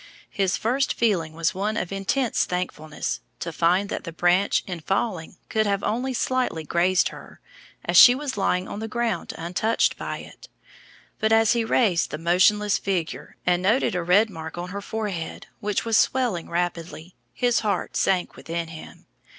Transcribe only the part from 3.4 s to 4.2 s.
find that the